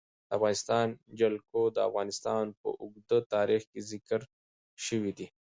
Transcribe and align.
د 0.27 0.29
افغانستان 0.37 0.87
جلکو 1.19 1.61
د 1.75 1.77
افغانستان 1.89 2.45
په 2.61 2.67
اوږده 2.81 3.19
تاریخ 3.33 3.61
کې 3.71 3.79
ذکر 3.91 4.21
شوی 4.85 5.11
دی. 5.17 5.27